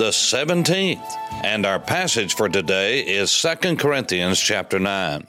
the 0.00 0.06
17th, 0.06 1.14
and 1.44 1.66
our 1.66 1.78
passage 1.78 2.34
for 2.34 2.48
today 2.48 3.00
is 3.00 3.38
2 3.42 3.76
Corinthians 3.76 4.40
chapter 4.40 4.78
9. 4.78 5.26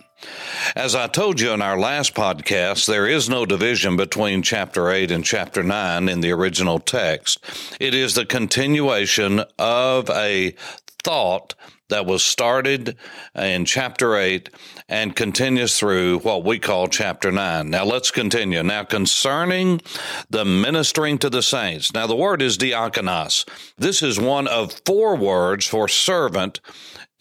As 0.77 0.95
I 0.95 1.07
told 1.07 1.41
you 1.41 1.51
in 1.51 1.61
our 1.61 1.77
last 1.77 2.15
podcast, 2.15 2.87
there 2.87 3.05
is 3.05 3.27
no 3.27 3.45
division 3.45 3.97
between 3.97 4.43
chapter 4.43 4.89
8 4.89 5.11
and 5.11 5.25
chapter 5.25 5.61
9 5.61 6.07
in 6.07 6.21
the 6.21 6.31
original 6.31 6.79
text. 6.79 7.43
It 7.81 7.93
is 7.93 8.15
the 8.15 8.25
continuation 8.25 9.43
of 9.59 10.09
a 10.09 10.55
thought 11.03 11.53
that 11.91 12.05
was 12.05 12.23
started 12.25 12.97
in 13.35 13.65
chapter 13.65 14.17
8 14.17 14.49
and 14.89 15.15
continues 15.15 15.77
through 15.77 16.19
what 16.19 16.43
we 16.43 16.57
call 16.57 16.87
chapter 16.87 17.31
9. 17.31 17.69
Now 17.69 17.85
let's 17.85 18.09
continue. 18.11 18.63
Now 18.63 18.83
concerning 18.83 19.81
the 20.29 20.43
ministering 20.43 21.19
to 21.19 21.29
the 21.29 21.43
saints. 21.43 21.93
Now 21.93 22.07
the 22.07 22.15
word 22.15 22.41
is 22.41 22.57
diakonos. 22.57 23.47
This 23.77 24.01
is 24.01 24.19
one 24.19 24.47
of 24.47 24.81
four 24.85 25.15
words 25.15 25.67
for 25.67 25.87
servant 25.87 26.59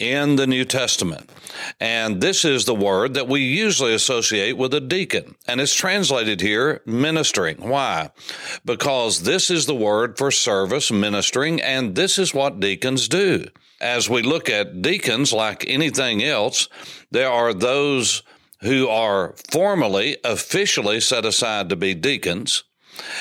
in 0.01 0.37
the 0.37 0.47
New 0.47 0.65
Testament. 0.65 1.31
And 1.79 2.21
this 2.21 2.45
is 2.45 2.65
the 2.65 2.74
word 2.74 3.15
that 3.15 3.29
we 3.29 3.43
usually 3.43 3.95
associate 3.95 4.57
with 4.57 4.74
a 4.74 4.80
deacon. 4.80 5.37
And 5.47 5.61
it's 5.61 5.74
translated 5.74 6.41
here 6.41 6.80
ministering. 6.87 7.69
Why? 7.69 8.11
Because 8.65 9.23
this 9.23 9.51
is 9.51 9.66
the 9.66 9.74
word 9.74 10.19
for 10.19 10.30
service, 10.30 10.91
ministering, 10.91 11.61
and 11.61 11.95
this 11.95 12.19
is 12.19 12.35
what 12.35 12.61
deacons 12.61 13.07
do. 13.09 13.47
As 13.80 14.11
we 14.11 14.23
look 14.23 14.49
at 14.49 14.83
deacons, 14.83 15.33
like 15.33 15.65
anything 15.69 16.23
else, 16.23 16.69
there 17.11 17.30
are 17.30 17.55
those 17.55 18.23
who 18.63 18.89
are 18.89 19.35
formally, 19.51 20.17
officially 20.24 21.01
set 21.01 21.24
aside 21.24 21.69
to 21.69 21.77
be 21.77 21.95
deacons. 21.95 22.65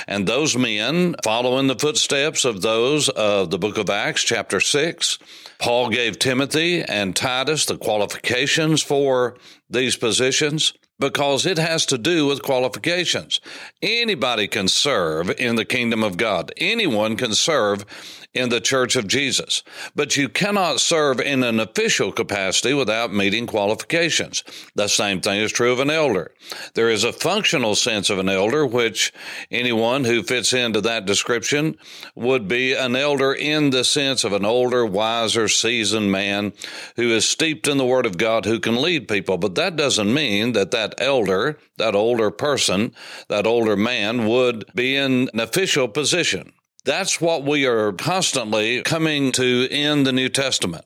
And 0.07 0.27
those 0.27 0.57
men 0.57 1.15
follow 1.23 1.57
in 1.57 1.67
the 1.67 1.75
footsteps 1.75 2.43
of 2.43 2.61
those 2.61 3.09
of 3.09 3.49
the 3.49 3.57
book 3.57 3.77
of 3.77 3.89
Acts, 3.89 4.23
chapter 4.23 4.59
6. 4.59 5.17
Paul 5.59 5.89
gave 5.89 6.19
Timothy 6.19 6.81
and 6.81 7.15
Titus 7.15 7.65
the 7.65 7.77
qualifications 7.77 8.81
for 8.81 9.37
these 9.69 9.97
positions 9.97 10.73
because 10.99 11.45
it 11.45 11.57
has 11.57 11.85
to 11.87 11.97
do 11.97 12.27
with 12.27 12.43
qualifications. 12.43 13.39
Anybody 13.81 14.47
can 14.47 14.67
serve 14.67 15.29
in 15.39 15.55
the 15.55 15.65
kingdom 15.65 16.03
of 16.03 16.17
God. 16.17 16.51
Anyone 16.57 17.15
can 17.15 17.33
serve 17.33 17.85
in 18.33 18.49
the 18.49 18.61
church 18.61 18.95
of 18.95 19.07
Jesus. 19.07 19.63
But 19.95 20.15
you 20.15 20.29
cannot 20.29 20.79
serve 20.79 21.19
in 21.19 21.43
an 21.43 21.59
official 21.59 22.11
capacity 22.11 22.73
without 22.73 23.13
meeting 23.13 23.47
qualifications. 23.47 24.43
The 24.75 24.87
same 24.87 25.19
thing 25.21 25.39
is 25.39 25.51
true 25.51 25.71
of 25.71 25.79
an 25.79 25.89
elder. 25.89 26.31
There 26.75 26.89
is 26.89 27.03
a 27.03 27.13
functional 27.13 27.75
sense 27.75 28.09
of 28.09 28.19
an 28.19 28.29
elder, 28.29 28.65
which 28.65 29.11
anyone 29.49 30.03
who 30.03 30.21
fits 30.21 30.53
into 30.53 30.81
that 30.81 31.05
description 31.05 31.77
would 32.15 32.47
be 32.47 32.73
an 32.73 32.95
elder 32.95 33.33
in 33.33 33.71
the 33.71 33.83
sense 33.83 34.23
of 34.23 34.33
an 34.33 34.45
older, 34.45 34.85
wiser, 34.85 35.47
seasoned 35.47 36.11
man 36.11 36.53
who 36.97 37.09
is 37.09 37.27
steeped 37.27 37.67
in 37.67 37.77
the 37.77 37.85
Word 37.85 38.05
of 38.05 38.17
God 38.17 38.45
who 38.45 38.59
can 38.59 38.79
lead 38.79 39.07
people. 39.07 39.37
But 39.37 39.55
that 39.55 39.75
doesn't 39.75 40.13
mean 40.13 40.51
that 40.53 40.71
that 40.71 40.88
elder, 40.97 41.57
that 41.77 41.95
older 41.95 42.31
person, 42.31 42.93
that 43.27 43.47
older 43.47 43.75
man 43.75 44.27
would 44.27 44.65
be 44.73 44.95
in 44.95 45.29
an 45.33 45.39
official 45.39 45.87
position. 45.87 46.53
That's 46.85 47.19
what 47.19 47.43
we 47.43 47.67
are 47.67 47.91
constantly 47.91 48.81
coming 48.83 49.33
to 49.33 49.67
in 49.69 50.03
the 50.03 50.13
New 50.13 50.29
Testament. 50.29 50.85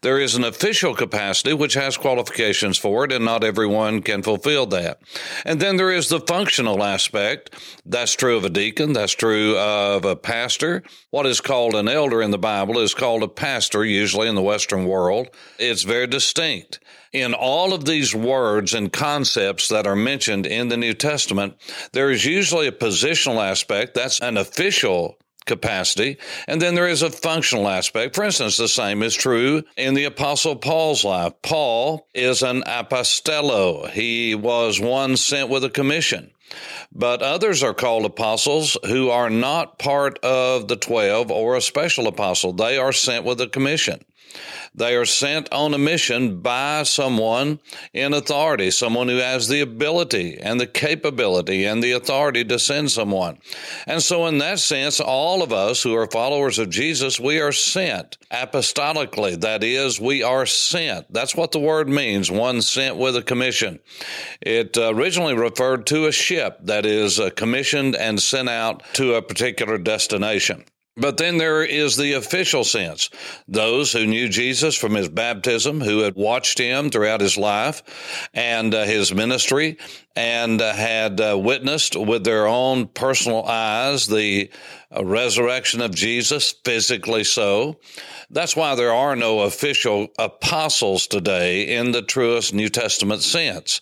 There 0.00 0.18
is 0.18 0.34
an 0.34 0.42
official 0.42 0.94
capacity 0.94 1.52
which 1.52 1.74
has 1.74 1.98
qualifications 1.98 2.78
for 2.78 3.04
it, 3.04 3.12
and 3.12 3.24
not 3.24 3.44
everyone 3.44 4.00
can 4.00 4.22
fulfill 4.22 4.66
that. 4.66 5.00
And 5.44 5.60
then 5.60 5.76
there 5.76 5.92
is 5.92 6.08
the 6.08 6.20
functional 6.20 6.82
aspect. 6.82 7.54
That's 7.84 8.14
true 8.14 8.36
of 8.36 8.44
a 8.44 8.50
deacon. 8.50 8.94
That's 8.94 9.12
true 9.12 9.56
of 9.58 10.04
a 10.06 10.16
pastor. 10.16 10.82
What 11.10 11.26
is 11.26 11.42
called 11.42 11.74
an 11.74 11.88
elder 11.88 12.22
in 12.22 12.30
the 12.30 12.38
Bible 12.38 12.78
is 12.78 12.94
called 12.94 13.22
a 13.22 13.28
pastor, 13.28 13.84
usually 13.84 14.28
in 14.28 14.34
the 14.34 14.42
Western 14.42 14.86
world. 14.86 15.28
It's 15.58 15.82
very 15.82 16.06
distinct. 16.06 16.80
In 17.14 17.32
all 17.32 17.72
of 17.72 17.84
these 17.84 18.12
words 18.12 18.74
and 18.74 18.92
concepts 18.92 19.68
that 19.68 19.86
are 19.86 19.94
mentioned 19.94 20.46
in 20.46 20.66
the 20.66 20.76
New 20.76 20.94
Testament, 20.94 21.54
there 21.92 22.10
is 22.10 22.24
usually 22.24 22.66
a 22.66 22.72
positional 22.72 23.40
aspect. 23.40 23.94
That's 23.94 24.20
an 24.20 24.36
official 24.36 25.16
capacity. 25.46 26.16
And 26.48 26.60
then 26.60 26.74
there 26.74 26.88
is 26.88 27.02
a 27.02 27.10
functional 27.10 27.68
aspect. 27.68 28.16
For 28.16 28.24
instance, 28.24 28.56
the 28.56 28.66
same 28.66 29.00
is 29.04 29.14
true 29.14 29.62
in 29.76 29.94
the 29.94 30.06
Apostle 30.06 30.56
Paul's 30.56 31.04
life. 31.04 31.34
Paul 31.40 32.08
is 32.14 32.42
an 32.42 32.62
apostello. 32.62 33.88
He 33.90 34.34
was 34.34 34.80
one 34.80 35.16
sent 35.16 35.48
with 35.48 35.62
a 35.62 35.70
commission. 35.70 36.32
But 36.92 37.22
others 37.22 37.62
are 37.62 37.74
called 37.74 38.04
apostles 38.04 38.76
who 38.86 39.10
are 39.10 39.30
not 39.30 39.78
part 39.78 40.18
of 40.24 40.66
the 40.66 40.76
12 40.76 41.30
or 41.30 41.56
a 41.56 41.60
special 41.60 42.08
apostle. 42.08 42.52
They 42.52 42.76
are 42.76 42.92
sent 42.92 43.24
with 43.24 43.40
a 43.40 43.48
commission. 43.48 44.04
They 44.76 44.96
are 44.96 45.04
sent 45.04 45.52
on 45.52 45.72
a 45.72 45.78
mission 45.78 46.40
by 46.40 46.82
someone 46.82 47.60
in 47.92 48.12
authority, 48.12 48.72
someone 48.72 49.08
who 49.08 49.18
has 49.18 49.46
the 49.46 49.60
ability 49.60 50.36
and 50.40 50.60
the 50.60 50.66
capability 50.66 51.64
and 51.64 51.80
the 51.80 51.92
authority 51.92 52.44
to 52.46 52.58
send 52.58 52.90
someone. 52.90 53.38
And 53.86 54.02
so, 54.02 54.26
in 54.26 54.38
that 54.38 54.58
sense, 54.58 54.98
all 54.98 55.44
of 55.44 55.52
us 55.52 55.82
who 55.82 55.94
are 55.94 56.08
followers 56.08 56.58
of 56.58 56.70
Jesus, 56.70 57.20
we 57.20 57.40
are 57.40 57.52
sent 57.52 58.18
apostolically. 58.32 59.40
That 59.40 59.62
is, 59.62 60.00
we 60.00 60.24
are 60.24 60.44
sent. 60.44 61.12
That's 61.12 61.36
what 61.36 61.52
the 61.52 61.60
word 61.60 61.88
means 61.88 62.30
one 62.30 62.60
sent 62.60 62.96
with 62.96 63.16
a 63.16 63.22
commission. 63.22 63.78
It 64.40 64.76
originally 64.76 65.34
referred 65.34 65.86
to 65.86 66.06
a 66.06 66.12
ship 66.12 66.58
that 66.62 66.84
is 66.84 67.20
uh, 67.20 67.30
commissioned 67.30 67.94
and 67.94 68.20
sent 68.20 68.48
out 68.48 68.82
to 68.94 69.14
a 69.14 69.22
particular 69.22 69.78
destination. 69.78 70.64
But 70.96 71.16
then 71.16 71.38
there 71.38 71.64
is 71.64 71.96
the 71.96 72.12
official 72.12 72.62
sense. 72.62 73.10
Those 73.48 73.92
who 73.92 74.06
knew 74.06 74.28
Jesus 74.28 74.76
from 74.76 74.94
his 74.94 75.08
baptism, 75.08 75.80
who 75.80 76.00
had 76.00 76.14
watched 76.14 76.58
him 76.58 76.88
throughout 76.88 77.20
his 77.20 77.36
life 77.36 77.82
and 78.32 78.72
uh, 78.72 78.84
his 78.84 79.12
ministry, 79.12 79.76
and 80.14 80.62
uh, 80.62 80.72
had 80.72 81.20
uh, 81.20 81.36
witnessed 81.36 81.96
with 81.96 82.22
their 82.22 82.46
own 82.46 82.86
personal 82.86 83.44
eyes 83.44 84.06
the 84.06 84.50
uh, 84.96 85.04
resurrection 85.04 85.80
of 85.80 85.94
Jesus, 85.94 86.54
physically 86.64 87.24
so. 87.24 87.78
That's 88.30 88.56
why 88.56 88.74
there 88.74 88.92
are 88.92 89.14
no 89.16 89.40
official 89.40 90.08
apostles 90.18 91.06
today 91.06 91.76
in 91.76 91.92
the 91.92 92.02
truest 92.02 92.54
New 92.54 92.68
Testament 92.68 93.22
sense, 93.22 93.80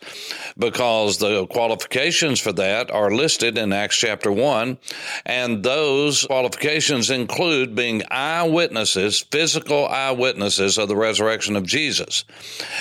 because 0.59 1.19
the 1.19 1.47
qualifications 1.47 2.41
for 2.41 2.53
that 2.53 2.91
are 2.91 3.11
listed 3.11 3.57
in 3.57 3.73
Acts 3.73 3.97
chapter 3.97 4.33
1, 4.33 4.79
and 5.25 5.63
those 5.63 6.27
qualifications 6.27 7.11
include 7.11 7.75
being 7.75 8.03
eyewitnesses, 8.11 9.21
physical 9.31 9.87
eyewitnesses 9.89 10.79
of 10.79 10.89
the 10.89 10.97
resurrection 10.97 11.57
of 11.57 11.67
Jesus. 11.67 12.25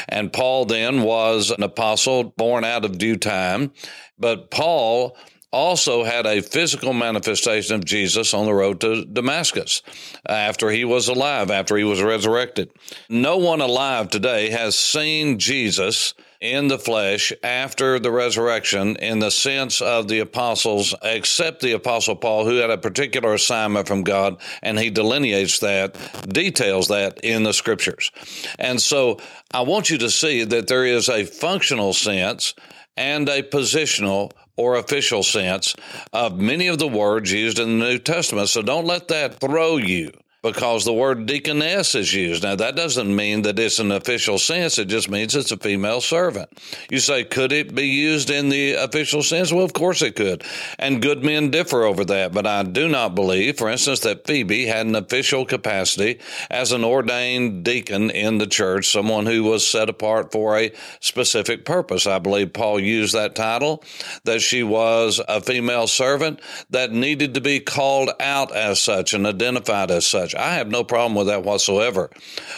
And 0.10 0.34
Paul 0.34 0.66
then 0.66 1.04
was 1.04 1.52
an 1.52 1.64
apostle 1.64 2.24
born 2.24 2.64
out 2.64 2.86
of 2.86 2.98
due 2.98 3.18
time, 3.18 3.72
but 4.18 4.52
Paul 4.52 5.16
also 5.52 6.04
had 6.04 6.26
a 6.26 6.42
physical 6.42 6.94
manifestation 6.94 7.76
of 7.76 7.86
Jesus 7.86 8.34
on 8.34 8.46
the 8.46 8.54
road 8.54 8.80
to 8.82 9.06
Damascus 9.06 9.82
after 10.26 10.70
he 10.70 10.86
was 10.86 11.08
alive, 11.08 11.52
after 11.52 11.76
he 11.76 11.84
was 11.84 12.02
resurrected. 12.02 12.72
No 13.10 13.38
one 13.38 13.62
alive 13.62 14.10
today 14.10 14.50
has 14.50 14.78
seen 14.78 15.40
Jesus 15.40 16.14
in 16.42 16.68
the 16.70 16.80
flesh 16.80 17.32
after 17.44 18.00
the 18.00 18.12
resurrection 18.12 18.96
in 18.96 19.20
the 19.20 19.30
sense 19.30 19.80
of 19.80 20.08
the 20.08 20.20
apostles, 20.20 20.96
except 21.04 21.62
the 21.62 21.74
apostle 21.74 22.16
Paul, 22.16 22.46
who 22.46 22.56
had 22.56 22.72
a 22.72 22.80
particular 22.80 23.34
assignment 23.36 23.88
from 23.88 24.04
God, 24.04 24.42
and 24.64 24.80
he 24.80 24.90
delineates 24.90 25.60
that, 25.60 25.96
details 26.28 26.88
that 26.88 27.20
in 27.24 27.44
the 27.44 27.54
scriptures. 27.54 28.12
And 28.58 28.82
so 28.82 29.20
I 29.52 29.62
want 29.62 29.92
you 29.92 30.00
to 30.00 30.10
see 30.10 30.44
that 30.44 30.68
there 30.68 30.86
is 30.86 31.10
a 31.10 31.26
functional 31.26 31.94
sense 31.94 32.56
and 32.98 33.30
a 33.30 33.44
positional 33.44 34.32
or 34.58 34.76
official 34.76 35.24
sense 35.24 35.76
of 36.14 36.40
many 36.40 36.68
of 36.68 36.80
the 36.80 36.88
words 36.88 37.32
used 37.32 37.60
in 37.60 37.80
the 37.80 37.86
New 37.86 38.00
Testament. 38.00 38.50
So 38.50 38.62
don't 38.62 38.86
let 38.86 39.08
that 39.10 39.40
throw 39.40 39.78
you. 39.78 40.12
Because 40.42 40.86
the 40.86 40.94
word 40.94 41.28
deaconess 41.28 41.94
is 41.94 42.14
used. 42.14 42.42
Now, 42.44 42.56
that 42.56 42.76
doesn't 42.76 43.16
mean 43.16 43.44
that 43.44 43.60
it's 43.60 43.80
an 43.80 43.92
official 43.92 44.40
sense. 44.40 44.80
It 44.80 44.86
just 44.86 45.10
means 45.10 45.36
it's 45.36 45.52
a 45.52 45.58
female 45.58 46.02
servant. 46.02 46.50
You 46.90 47.00
say, 47.00 47.24
could 47.24 47.52
it 47.52 47.76
be 47.76 47.88
used 47.88 48.32
in 48.32 48.50
the 48.50 48.74
official 48.74 49.22
sense? 49.22 49.54
Well, 49.54 49.64
of 49.64 49.74
course 49.74 50.02
it 50.02 50.16
could. 50.16 50.44
And 50.80 51.02
good 51.02 51.24
men 51.24 51.52
differ 51.52 51.84
over 51.84 52.04
that. 52.06 52.34
But 52.34 52.48
I 52.48 52.64
do 52.64 52.88
not 52.88 53.14
believe, 53.14 53.60
for 53.60 53.70
instance, 53.70 54.00
that 54.02 54.26
Phoebe 54.26 54.66
had 54.66 54.88
an 54.88 54.96
official 54.96 55.46
capacity 55.46 56.20
as 56.50 56.72
an 56.72 56.84
ordained 56.84 57.64
deacon 57.64 58.10
in 58.10 58.40
the 58.40 58.48
church, 58.48 58.92
someone 58.92 59.28
who 59.28 59.44
was 59.44 59.68
set 59.68 59.90
apart 59.90 60.32
for 60.32 60.58
a 60.58 60.72
specific 61.00 61.66
purpose. 61.66 62.08
I 62.08 62.18
believe 62.18 62.54
Paul 62.54 62.80
used 62.80 63.14
that 63.14 63.36
title, 63.36 63.84
that 64.24 64.42
she 64.42 64.64
was 64.64 65.22
a 65.28 65.40
female 65.42 65.86
servant 65.86 66.42
that 66.72 66.92
needed 66.92 67.36
to 67.36 67.42
be 67.42 67.60
called 67.60 68.10
out 68.20 68.56
as 68.56 68.80
such 68.80 69.14
and 69.14 69.28
identified 69.28 69.92
as 69.92 70.08
such. 70.08 70.31
I 70.36 70.56
have 70.56 70.70
no 70.70 70.84
problem 70.84 71.16
with 71.16 71.28
that 71.28 71.44
whatsoever. 71.44 72.10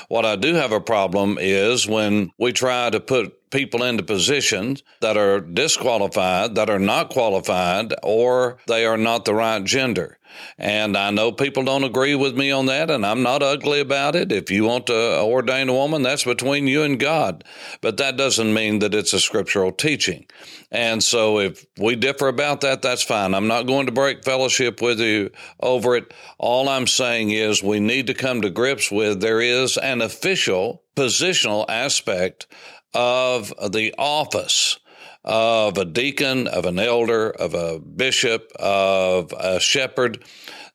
What 0.07 0.25
I 0.25 0.35
do 0.35 0.53
have 0.55 0.71
a 0.71 0.81
problem 0.81 1.37
is 1.39 1.87
when 1.87 2.31
we 2.37 2.51
try 2.53 2.89
to 2.89 2.99
put 2.99 3.42
people 3.53 3.83
into 3.83 4.03
positions 4.03 4.83
that 4.99 5.15
are 5.15 5.39
disqualified, 5.39 6.55
that 6.55 6.69
are 6.69 6.79
not 6.79 7.09
qualified, 7.09 7.93
or 8.03 8.57
they 8.67 8.85
are 8.85 8.97
not 8.97 9.23
the 9.23 9.33
right 9.33 9.63
gender. 9.63 10.17
And 10.57 10.97
I 10.97 11.11
know 11.11 11.31
people 11.31 11.63
don't 11.63 11.83
agree 11.83 12.15
with 12.15 12.35
me 12.35 12.51
on 12.51 12.65
that, 12.65 12.89
and 12.89 13.05
I'm 13.05 13.21
not 13.21 13.43
ugly 13.43 13.79
about 13.79 14.15
it. 14.15 14.31
If 14.31 14.49
you 14.49 14.63
want 14.63 14.87
to 14.87 15.21
ordain 15.21 15.69
a 15.69 15.73
woman, 15.73 16.01
that's 16.01 16.23
between 16.23 16.67
you 16.67 16.83
and 16.83 16.99
God. 16.99 17.43
But 17.81 17.97
that 17.97 18.17
doesn't 18.17 18.53
mean 18.53 18.79
that 18.79 18.95
it's 18.95 19.13
a 19.13 19.19
scriptural 19.19 19.71
teaching. 19.71 20.25
And 20.71 21.03
so 21.03 21.39
if 21.39 21.65
we 21.77 21.95
differ 21.95 22.27
about 22.27 22.61
that, 22.61 22.81
that's 22.81 23.03
fine. 23.03 23.35
I'm 23.35 23.47
not 23.47 23.67
going 23.67 23.85
to 23.85 23.91
break 23.91 24.23
fellowship 24.23 24.81
with 24.81 24.99
you 24.99 25.29
over 25.59 25.95
it. 25.95 26.11
All 26.39 26.67
I'm 26.67 26.87
saying 26.87 27.29
is 27.29 27.61
we 27.61 27.79
need 27.79 28.07
to 28.07 28.15
come 28.15 28.41
to 28.41 28.49
grips 28.49 28.91
with 28.91 29.21
there 29.21 29.41
is 29.41 29.77
an 29.77 30.01
official 30.01 30.81
positional 30.95 31.65
aspect 31.69 32.47
of 32.93 33.53
the 33.71 33.93
office 33.97 34.79
of 35.23 35.77
a 35.77 35.85
deacon, 35.85 36.47
of 36.47 36.65
an 36.65 36.79
elder, 36.79 37.29
of 37.29 37.53
a 37.53 37.79
bishop, 37.79 38.51
of 38.59 39.33
a 39.37 39.59
shepherd. 39.59 40.23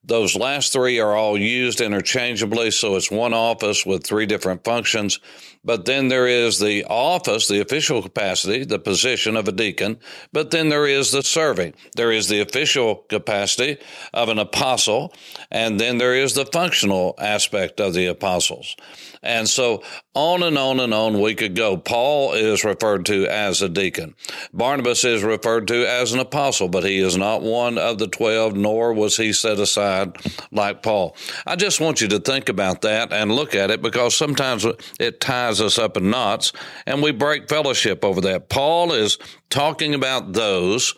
Those 0.08 0.34
last 0.34 0.72
three 0.72 0.99
are 1.00 1.14
all 1.14 1.37
used 1.37 1.82
interchangeably, 1.82 2.70
so 2.70 2.96
it's 2.96 3.10
one 3.10 3.34
office 3.34 3.84
with 3.84 4.05
three 4.05 4.25
different 4.25 4.64
functions. 4.64 5.20
But 5.62 5.84
then 5.84 6.08
there 6.08 6.26
is 6.26 6.58
the 6.58 6.87
office, 6.87 7.46
the 7.46 7.60
official 7.60 8.00
capacity, 8.00 8.64
the 8.64 8.78
position 8.78 9.37
of 9.37 9.49
a 9.49 9.52
deacon. 9.52 9.99
But 10.32 10.50
then 10.50 10.70
there 10.70 10.87
is 10.87 11.12
the 11.12 11.22
serving. 11.22 11.75
There 11.94 12.10
is 12.10 12.26
the 12.28 12.40
official 12.40 13.05
capacity 13.10 13.76
of 14.14 14.31
an 14.31 14.38
apostle. 14.38 15.12
And 15.50 15.78
then 15.78 15.99
there 15.99 16.14
is 16.14 16.32
the 16.32 16.46
functional 16.46 17.14
aspect 17.19 17.78
of 17.81 17.93
the 17.93 18.06
apostles. 18.06 18.76
And 19.22 19.46
so 19.46 19.82
on 20.14 20.43
and 20.43 20.56
on 20.56 20.81
and 20.81 20.94
on 20.94 21.20
we 21.20 21.34
could 21.34 21.54
go. 21.54 21.76
Paul 21.76 22.32
is 22.32 22.64
referred 22.64 23.04
to 23.06 23.26
as 23.26 23.61
a 23.61 23.69
deacon. 23.69 24.14
Barnabas 24.54 25.04
is 25.04 25.22
referred 25.22 25.69
to 25.69 25.87
as 25.87 26.14
an 26.14 26.20
apostle, 26.20 26.69
but 26.69 26.84
he 26.84 26.99
is 26.99 27.16
not 27.19 27.43
one 27.43 27.76
of 27.76 27.99
the 27.99 28.08
12, 28.08 28.56
nor 28.56 28.94
was 28.94 29.19
he 29.19 29.34
set 29.34 29.58
aside 29.58 29.98
like 30.53 30.83
Paul. 30.83 31.17
I 31.47 31.56
just 31.56 31.81
want 31.81 32.00
you 32.00 32.09
to 32.09 32.21
think 32.21 32.49
about 32.49 32.83
that 32.83 33.12
and 33.12 33.33
look 33.33 33.55
at 33.55 33.71
it 33.71 33.83
because 33.83 34.17
sometimes 34.17 34.67
it 34.99 35.21
ties 35.21 35.61
us 35.61 35.79
up 35.79 35.97
in 35.97 36.11
knots, 36.11 36.53
and 36.87 37.03
we 37.03 37.12
break 37.12 37.49
fellowship 37.49 38.05
over 38.05 38.21
that. 38.23 38.49
Paul 38.49 38.93
is 38.93 39.19
talking 39.50 39.95
about 39.95 40.33
those 40.33 40.95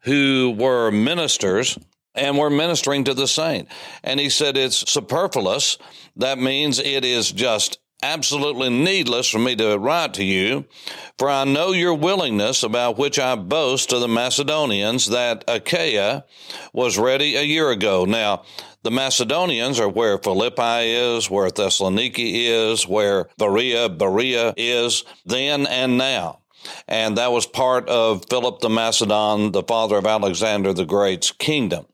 who 0.00 0.54
were 0.58 0.90
ministers 0.90 1.78
and 2.14 2.36
were 2.36 2.50
ministering 2.50 3.04
to 3.04 3.14
the 3.14 3.26
saint. 3.26 3.68
And 4.04 4.20
he 4.20 4.28
said 4.28 4.56
it's 4.56 4.90
superfluous. 4.90 5.78
That 6.16 6.38
means 6.38 6.78
it 6.78 7.04
is 7.04 7.32
just 7.32 7.78
absolutely 8.02 8.70
needless 8.70 9.28
for 9.28 9.38
me 9.38 9.56
to 9.56 9.78
write 9.78 10.14
to 10.14 10.24
you, 10.24 10.66
for 11.18 11.28
I 11.28 11.44
know 11.44 11.72
your 11.72 11.94
willingness 11.94 12.62
about 12.62 12.98
which 12.98 13.18
I 13.18 13.36
boast 13.36 13.90
to 13.90 13.98
the 13.98 14.08
Macedonians 14.08 15.06
that 15.06 15.44
Achaia 15.48 16.24
was 16.72 16.98
ready 16.98 17.36
a 17.36 17.42
year 17.42 17.70
ago. 17.70 18.04
Now, 18.04 18.42
the 18.82 18.90
Macedonians 18.90 19.78
are 19.78 19.88
where 19.88 20.18
Philippi 20.18 20.92
is, 20.92 21.30
where 21.30 21.48
Thessaloniki 21.48 22.72
is, 22.72 22.86
where 22.86 23.28
Berea, 23.38 23.88
Berea 23.88 24.54
is, 24.56 25.04
then 25.24 25.66
and 25.66 25.96
now. 25.96 26.41
And 26.88 27.16
that 27.18 27.32
was 27.32 27.46
part 27.46 27.88
of 27.88 28.24
Philip 28.28 28.60
the 28.60 28.68
Macedon, 28.68 29.52
the 29.52 29.62
father 29.62 29.96
of 29.96 30.06
Alexander 30.06 30.72
the 30.72 30.84
Great's 30.84 31.30
kingdom. 31.30 31.86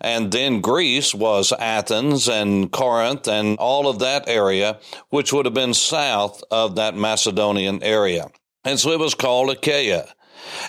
And 0.00 0.32
then 0.32 0.60
Greece 0.60 1.14
was 1.14 1.52
Athens 1.52 2.28
and 2.28 2.70
Corinth 2.70 3.28
and 3.28 3.58
all 3.58 3.88
of 3.88 3.98
that 4.00 4.28
area, 4.28 4.78
which 5.08 5.32
would 5.32 5.46
have 5.46 5.54
been 5.54 5.74
south 5.74 6.42
of 6.50 6.76
that 6.76 6.94
Macedonian 6.94 7.82
area. 7.82 8.30
And 8.64 8.78
so 8.78 8.90
it 8.90 8.98
was 8.98 9.14
called 9.14 9.50
Achaia. 9.50 10.06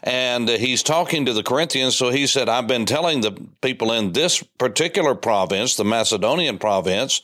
And 0.04 0.48
he's 0.50 0.84
talking 0.84 1.26
to 1.26 1.34
the 1.34 1.44
Corinthians. 1.44 1.96
So 1.96 2.10
he 2.10 2.28
said, 2.28 2.50
I've 2.50 2.68
been 2.68 2.86
telling 2.86 3.22
the 3.22 3.32
people 3.62 3.92
in 3.92 4.12
this 4.12 4.44
particular 4.58 5.16
province, 5.16 5.76
the 5.76 5.86
Macedonian 5.86 6.58
province, 6.58 7.22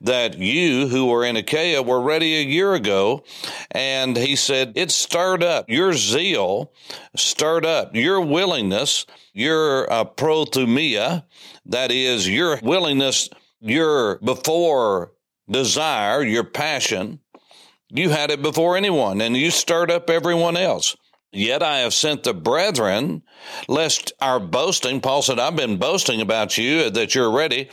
that 0.00 0.38
you 0.38 0.88
who 0.88 1.06
were 1.06 1.24
in 1.24 1.36
Achaia 1.36 1.82
were 1.82 2.00
ready 2.00 2.36
a 2.36 2.42
year 2.42 2.74
ago. 2.74 3.24
And 3.72 4.16
he 4.16 4.34
said, 4.34 4.72
it 4.74 4.90
stirred 4.90 5.44
up 5.44 5.70
your 5.70 5.92
zeal, 5.92 6.72
stirred 7.14 7.64
up 7.64 7.94
your 7.94 8.20
willingness, 8.20 9.06
your 9.32 9.90
uh, 9.92 10.04
prothumia, 10.04 11.24
that 11.66 11.92
is 11.92 12.28
your 12.28 12.58
willingness, 12.62 13.28
your 13.60 14.18
before 14.18 15.12
desire, 15.48 16.22
your 16.22 16.44
passion. 16.44 17.20
You 17.90 18.10
had 18.10 18.30
it 18.30 18.42
before 18.42 18.76
anyone 18.76 19.20
and 19.20 19.36
you 19.36 19.50
stirred 19.50 19.90
up 19.90 20.10
everyone 20.10 20.56
else. 20.56 20.96
Yet 21.32 21.62
I 21.62 21.78
have 21.78 21.94
sent 21.94 22.24
the 22.24 22.34
brethren, 22.34 23.22
lest 23.68 24.12
our 24.20 24.40
boasting, 24.40 25.00
Paul 25.00 25.22
said, 25.22 25.38
I've 25.38 25.54
been 25.54 25.76
boasting 25.76 26.20
about 26.20 26.58
you 26.58 26.90
that 26.90 27.14
you're 27.14 27.30
ready, 27.30 27.68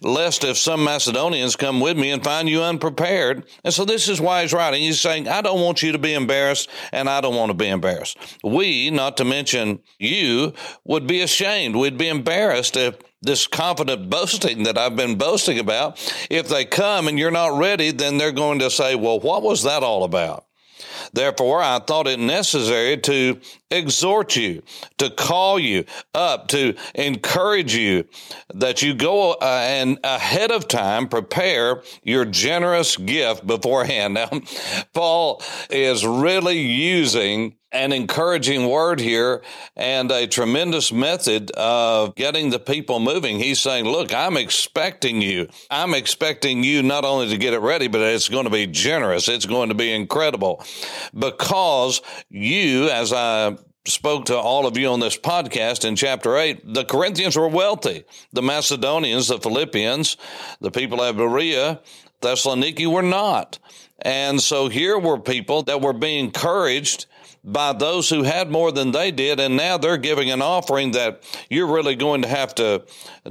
lest 0.00 0.44
if 0.44 0.56
some 0.56 0.82
Macedonians 0.82 1.54
come 1.54 1.80
with 1.80 1.98
me 1.98 2.10
and 2.10 2.24
find 2.24 2.48
you 2.48 2.62
unprepared. 2.62 3.44
And 3.64 3.74
so 3.74 3.84
this 3.84 4.08
is 4.08 4.18
why 4.18 4.40
he's 4.40 4.54
writing. 4.54 4.80
He's 4.80 4.98
saying, 4.98 5.28
I 5.28 5.42
don't 5.42 5.60
want 5.60 5.82
you 5.82 5.92
to 5.92 5.98
be 5.98 6.14
embarrassed, 6.14 6.70
and 6.90 7.06
I 7.06 7.20
don't 7.20 7.36
want 7.36 7.50
to 7.50 7.54
be 7.54 7.68
embarrassed. 7.68 8.16
We, 8.42 8.88
not 8.88 9.18
to 9.18 9.26
mention 9.26 9.80
you, 9.98 10.54
would 10.84 11.06
be 11.06 11.20
ashamed. 11.20 11.76
We'd 11.76 11.98
be 11.98 12.08
embarrassed 12.08 12.78
if 12.78 12.96
this 13.20 13.46
confident 13.46 14.08
boasting 14.08 14.62
that 14.62 14.78
I've 14.78 14.96
been 14.96 15.16
boasting 15.16 15.58
about, 15.58 15.98
if 16.30 16.48
they 16.48 16.64
come 16.64 17.08
and 17.08 17.18
you're 17.18 17.30
not 17.30 17.58
ready, 17.58 17.90
then 17.90 18.16
they're 18.16 18.32
going 18.32 18.58
to 18.60 18.70
say, 18.70 18.94
well, 18.94 19.20
what 19.20 19.42
was 19.42 19.64
that 19.64 19.82
all 19.82 20.02
about? 20.02 20.46
Therefore, 21.12 21.62
I 21.62 21.78
thought 21.78 22.06
it 22.06 22.18
necessary 22.18 22.96
to 22.98 23.40
exhort 23.70 24.34
you, 24.36 24.62
to 24.98 25.10
call 25.10 25.58
you 25.58 25.84
up, 26.14 26.48
to 26.48 26.74
encourage 26.94 27.74
you 27.74 28.04
that 28.54 28.82
you 28.82 28.94
go 28.94 29.32
uh, 29.32 29.64
and 29.66 29.98
ahead 30.04 30.50
of 30.50 30.68
time 30.68 31.08
prepare 31.08 31.82
your 32.02 32.24
generous 32.24 32.96
gift 32.96 33.46
beforehand. 33.46 34.02
Now, 34.22 34.28
Paul 34.92 35.42
is 35.70 36.04
really 36.06 36.58
using 36.58 37.56
an 37.72 37.92
encouraging 37.92 38.68
word 38.68 39.00
here 39.00 39.42
and 39.76 40.10
a 40.10 40.26
tremendous 40.26 40.92
method 40.92 41.50
of 41.52 42.14
getting 42.14 42.50
the 42.50 42.58
people 42.58 43.00
moving. 43.00 43.38
He's 43.38 43.60
saying, 43.60 43.86
Look, 43.86 44.12
I'm 44.12 44.36
expecting 44.36 45.22
you. 45.22 45.48
I'm 45.70 45.94
expecting 45.94 46.62
you 46.62 46.82
not 46.82 47.04
only 47.04 47.28
to 47.30 47.38
get 47.38 47.54
it 47.54 47.60
ready, 47.60 47.88
but 47.88 48.00
it's 48.00 48.28
going 48.28 48.44
to 48.44 48.50
be 48.50 48.66
generous. 48.66 49.28
It's 49.28 49.46
going 49.46 49.70
to 49.70 49.74
be 49.74 49.92
incredible 49.92 50.64
because 51.18 52.02
you, 52.28 52.88
as 52.90 53.12
I 53.12 53.56
spoke 53.84 54.26
to 54.26 54.36
all 54.36 54.66
of 54.66 54.76
you 54.76 54.88
on 54.88 55.00
this 55.00 55.16
podcast 55.16 55.84
in 55.84 55.96
chapter 55.96 56.36
8, 56.36 56.74
the 56.74 56.84
Corinthians 56.84 57.36
were 57.36 57.48
wealthy. 57.48 58.04
The 58.32 58.42
Macedonians, 58.42 59.28
the 59.28 59.38
Philippians, 59.38 60.16
the 60.60 60.70
people 60.70 61.00
of 61.00 61.16
Berea, 61.16 61.80
Thessaloniki 62.20 62.86
were 62.86 63.02
not. 63.02 63.58
And 64.00 64.40
so 64.40 64.68
here 64.68 64.98
were 64.98 65.18
people 65.18 65.62
that 65.64 65.80
were 65.80 65.92
being 65.92 66.26
encouraged 66.26 67.06
by 67.44 67.72
those 67.72 68.08
who 68.08 68.22
had 68.22 68.50
more 68.50 68.70
than 68.70 68.92
they 68.92 69.10
did, 69.10 69.40
and 69.40 69.56
now 69.56 69.76
they're 69.76 69.96
giving 69.96 70.30
an 70.30 70.42
offering 70.42 70.92
that 70.92 71.22
you're 71.50 71.66
really 71.66 71.96
going 71.96 72.22
to 72.22 72.28
have 72.28 72.54
to 72.54 72.84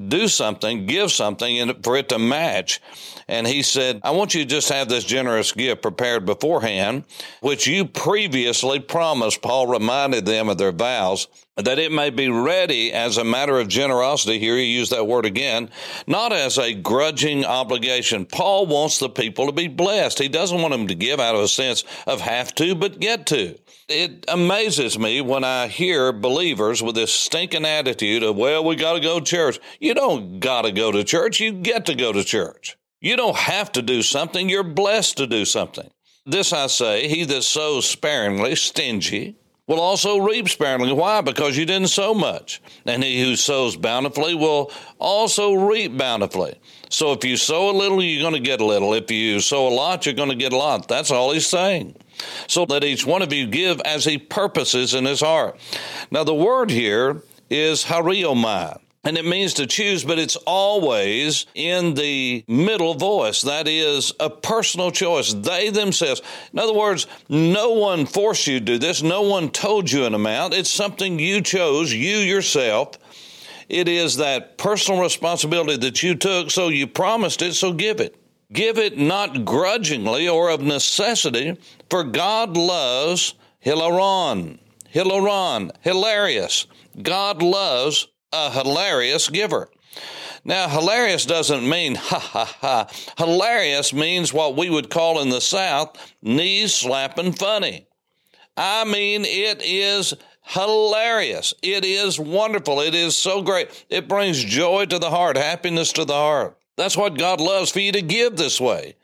do 0.07 0.27
something, 0.27 0.85
give 0.85 1.11
something 1.11 1.81
for 1.81 1.95
it 1.95 2.09
to 2.09 2.19
match. 2.19 2.81
And 3.27 3.47
he 3.47 3.61
said, 3.61 4.01
I 4.03 4.11
want 4.11 4.35
you 4.35 4.43
to 4.43 4.49
just 4.49 4.69
have 4.69 4.89
this 4.89 5.05
generous 5.05 5.53
gift 5.53 5.81
prepared 5.81 6.25
beforehand, 6.25 7.05
which 7.39 7.67
you 7.67 7.85
previously 7.85 8.79
promised. 8.79 9.41
Paul 9.41 9.67
reminded 9.67 10.25
them 10.25 10.49
of 10.49 10.57
their 10.57 10.73
vows 10.73 11.27
that 11.61 11.79
it 11.79 11.91
may 11.91 12.09
be 12.09 12.29
ready 12.29 12.91
as 12.91 13.17
a 13.17 13.23
matter 13.23 13.59
of 13.59 13.67
generosity. 13.67 14.39
Here 14.39 14.57
he 14.57 14.65
used 14.65 14.91
that 14.91 15.07
word 15.07 15.25
again, 15.25 15.69
not 16.07 16.33
as 16.33 16.57
a 16.57 16.73
grudging 16.73 17.45
obligation. 17.45 18.25
Paul 18.25 18.67
wants 18.67 18.99
the 18.99 19.09
people 19.09 19.45
to 19.45 19.51
be 19.51 19.67
blessed. 19.67 20.19
He 20.19 20.29
doesn't 20.29 20.61
want 20.61 20.71
them 20.71 20.87
to 20.87 20.95
give 20.95 21.19
out 21.19 21.35
of 21.35 21.41
a 21.41 21.47
sense 21.47 21.83
of 22.07 22.21
have 22.21 22.53
to, 22.55 22.75
but 22.75 22.99
get 22.99 23.25
to. 23.27 23.57
It 23.87 24.25
amazes 24.27 24.97
me 24.97 25.21
when 25.21 25.43
I 25.43 25.67
hear 25.67 26.11
believers 26.11 26.81
with 26.81 26.95
this 26.95 27.13
stinking 27.13 27.65
attitude 27.65 28.23
of, 28.23 28.35
well, 28.35 28.63
we 28.63 28.75
got 28.75 28.93
to 28.93 28.99
go 28.99 29.19
to 29.19 29.25
church. 29.25 29.59
You 29.79 29.93
don't 29.93 30.39
got 30.39 30.63
to 30.63 30.71
go 30.71 30.91
to 30.91 31.03
church. 31.03 31.39
You 31.39 31.51
get 31.51 31.85
to 31.87 31.95
go 31.95 32.11
to 32.11 32.23
church. 32.23 32.77
You 33.01 33.15
don't 33.15 33.35
have 33.35 33.71
to 33.71 33.81
do 33.81 34.03
something, 34.03 34.47
you're 34.47 34.63
blessed 34.63 35.17
to 35.17 35.27
do 35.27 35.43
something. 35.43 35.89
This 36.23 36.53
I 36.53 36.67
say, 36.67 37.07
he 37.07 37.25
that 37.25 37.41
sows 37.41 37.89
sparingly, 37.89 38.55
stingy, 38.55 39.37
will 39.71 39.79
also 39.79 40.17
reap 40.17 40.49
sparingly. 40.49 40.91
Why? 40.91 41.21
Because 41.21 41.57
you 41.57 41.65
didn't 41.65 41.87
sow 41.87 42.13
much. 42.13 42.61
And 42.85 43.01
he 43.01 43.21
who 43.21 43.37
sows 43.37 43.77
bountifully 43.77 44.35
will 44.35 44.69
also 44.99 45.53
reap 45.53 45.97
bountifully. 45.97 46.59
So 46.89 47.13
if 47.13 47.23
you 47.23 47.37
sow 47.37 47.69
a 47.69 47.71
little, 47.71 48.03
you're 48.03 48.21
going 48.21 48.33
to 48.33 48.45
get 48.45 48.59
a 48.59 48.65
little. 48.65 48.93
If 48.93 49.09
you 49.09 49.39
sow 49.39 49.69
a 49.69 49.73
lot, 49.73 50.05
you're 50.05 50.13
going 50.13 50.27
to 50.27 50.35
get 50.35 50.51
a 50.51 50.57
lot. 50.57 50.89
That's 50.89 51.09
all 51.09 51.31
he's 51.31 51.47
saying. 51.47 51.95
So 52.47 52.63
let 52.63 52.83
each 52.83 53.05
one 53.05 53.21
of 53.21 53.31
you 53.31 53.47
give 53.47 53.79
as 53.85 54.03
he 54.03 54.17
purposes 54.17 54.93
in 54.93 55.05
his 55.05 55.21
heart. 55.21 55.57
Now, 56.11 56.25
the 56.25 56.35
word 56.35 56.69
here 56.69 57.23
is 57.49 57.85
hariomai. 57.85 58.77
And 59.03 59.17
it 59.17 59.25
means 59.25 59.55
to 59.55 59.65
choose, 59.65 60.03
but 60.03 60.19
it's 60.19 60.35
always 60.35 61.47
in 61.55 61.95
the 61.95 62.45
middle 62.47 62.93
voice. 62.93 63.41
That 63.41 63.67
is 63.67 64.13
a 64.19 64.29
personal 64.29 64.91
choice. 64.91 65.33
They 65.33 65.71
themselves. 65.71 66.21
In 66.53 66.59
other 66.59 66.73
words, 66.73 67.07
no 67.27 67.71
one 67.71 68.05
forced 68.05 68.45
you 68.45 68.59
to 68.59 68.65
do 68.65 68.77
this. 68.77 69.01
No 69.01 69.23
one 69.23 69.49
told 69.49 69.91
you 69.91 70.05
an 70.05 70.13
amount. 70.13 70.53
It's 70.53 70.69
something 70.69 71.17
you 71.17 71.41
chose, 71.41 71.91
you 71.91 72.17
yourself. 72.17 72.97
It 73.69 73.87
is 73.87 74.17
that 74.17 74.59
personal 74.59 75.01
responsibility 75.01 75.77
that 75.77 76.03
you 76.03 76.13
took, 76.13 76.51
so 76.51 76.67
you 76.67 76.85
promised 76.85 77.41
it, 77.41 77.53
so 77.53 77.73
give 77.73 78.01
it. 78.01 78.21
Give 78.53 78.77
it 78.77 78.97
not 78.97 79.45
grudgingly 79.45 80.27
or 80.27 80.49
of 80.49 80.61
necessity, 80.61 81.57
for 81.89 82.03
God 82.03 82.57
loves 82.57 83.33
hilaron, 83.65 84.59
hilaron, 84.93 85.71
hilarious. 85.79 86.67
God 87.01 87.41
loves 87.41 88.07
a 88.31 88.51
hilarious 88.51 89.29
giver. 89.29 89.69
Now, 90.43 90.67
hilarious 90.67 91.25
doesn't 91.25 91.67
mean 91.67 91.95
ha 91.95 92.19
ha 92.19 92.57
ha. 92.61 92.87
Hilarious 93.17 93.93
means 93.93 94.33
what 94.33 94.55
we 94.55 94.69
would 94.69 94.89
call 94.89 95.21
in 95.21 95.29
the 95.29 95.41
South 95.41 95.95
knees 96.21 96.73
slapping 96.73 97.33
funny. 97.33 97.87
I 98.57 98.83
mean, 98.85 99.23
it 99.23 99.61
is 99.63 100.13
hilarious. 100.41 101.53
It 101.61 101.85
is 101.85 102.19
wonderful. 102.19 102.81
It 102.81 102.95
is 102.95 103.15
so 103.15 103.41
great. 103.41 103.85
It 103.89 104.07
brings 104.07 104.43
joy 104.43 104.85
to 104.85 104.99
the 104.99 105.09
heart, 105.09 105.37
happiness 105.37 105.93
to 105.93 106.05
the 106.05 106.13
heart. 106.13 106.57
That's 106.75 106.97
what 106.97 107.17
God 107.17 107.39
loves 107.39 107.71
for 107.71 107.79
you 107.79 107.91
to 107.91 108.01
give 108.01 108.35
this 108.35 108.59
way. 108.59 108.95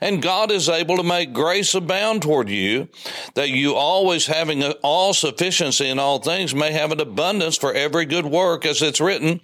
And 0.00 0.22
God 0.22 0.50
is 0.50 0.68
able 0.68 0.96
to 0.96 1.02
make 1.02 1.32
grace 1.32 1.74
abound 1.74 2.22
toward 2.22 2.48
you, 2.48 2.88
that 3.34 3.50
you 3.50 3.74
always 3.74 4.26
having 4.26 4.62
all 4.82 5.14
sufficiency 5.14 5.88
in 5.88 5.98
all 5.98 6.18
things 6.18 6.54
may 6.54 6.72
have 6.72 6.92
an 6.92 7.00
abundance 7.00 7.56
for 7.56 7.72
every 7.72 8.04
good 8.04 8.26
work, 8.26 8.66
as 8.66 8.82
it's 8.82 9.00
written. 9.00 9.40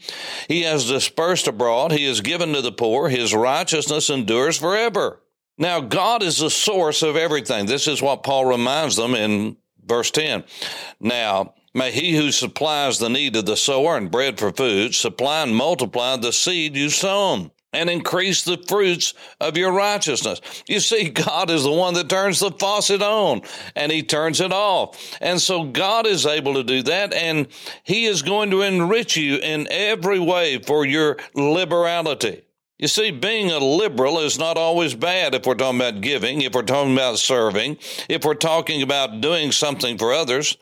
He 0.49 0.63
has 0.63 0.89
dispersed 0.89 1.47
abroad, 1.47 1.93
he 1.93 2.05
has 2.07 2.21
given 2.21 2.53
to 2.55 2.63
the 2.63 2.73
poor, 2.73 3.09
his 3.09 3.35
righteousness 3.35 4.11
endures 4.11 4.59
forever. 4.59 5.21
Now, 5.59 5.81
God 5.81 6.23
is 6.23 6.39
the 6.39 6.51
source 6.51 7.03
of 7.03 7.17
everything. 7.17 7.67
This 7.67 7.87
is 7.87 8.03
what 8.03 8.23
Paul 8.23 8.47
reminds 8.47 8.97
them 8.97 9.15
in 9.15 9.57
verse 9.85 10.11
10. 10.11 10.45
Now, 11.01 11.55
May 11.75 11.91
he 11.91 12.17
who 12.17 12.33
supplies 12.33 12.99
the 12.99 13.09
need 13.09 13.35
of 13.35 13.47
the 13.47 13.57
sower 13.57 13.97
and 13.97 14.11
bread 14.11 14.39
for 14.39 14.53
food 14.53 14.95
supply 14.95 15.43
and 15.43 15.57
multiply 15.57 16.17
the 16.17 16.33
seed 16.33 16.77
you 16.77 16.91
sown 16.91 17.51
and 17.73 17.89
increase 17.89 18.43
the 18.43 18.59
fruits 18.69 19.15
of 19.41 19.57
your 19.57 19.73
righteousness. 19.73 20.41
You 20.67 20.81
see, 20.81 21.09
God 21.11 21.51
is 21.51 21.65
the 21.65 21.73
one 21.73 21.95
that 21.95 22.09
turns 22.09 22.41
the 22.41 22.51
faucet 22.51 23.03
on 23.03 23.43
and 23.75 23.91
he 23.91 24.03
turns 24.03 24.41
it 24.41 24.53
off. 24.53 25.17
And 25.21 25.41
so 25.41 25.65
God 25.65 26.07
is 26.07 26.27
able 26.27 26.55
to 26.55 26.65
do 26.65 26.83
that 26.85 27.13
and 27.13 27.49
he 27.83 28.07
is 28.07 28.23
going 28.23 28.51
to 28.51 28.63
enrich 28.63 29.17
you 29.17 29.37
in 29.37 29.67
every 29.71 30.19
way 30.19 30.59
for 30.59 30.85
your 30.85 31.17
liberality. 31.35 32.43
You 32.83 32.89
see, 32.89 33.13
being 33.13 33.53
a 33.53 33.61
liberal 33.61 34.19
is 34.19 34.41
not 34.41 34.57
always 34.59 34.97
bad 34.97 35.37
if 35.37 35.47
we're 35.47 35.55
talking 35.55 35.79
about 35.79 36.01
giving, 36.01 36.43
if 36.43 36.53
we're 36.53 36.63
talking 36.63 36.95
about 36.95 37.17
serving, 37.17 37.79
if 38.09 38.25
we're 38.25 38.35
talking 38.35 38.83
about 38.83 39.21
doing 39.21 39.53
something 39.53 39.99
for 39.99 40.13
others, 40.13 40.57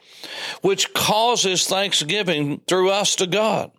which 0.61 0.93
causes 0.93 1.67
thanksgiving 1.67 2.61
through 2.67 2.91
us 2.91 3.17
to 3.17 3.27
God. 3.27 3.71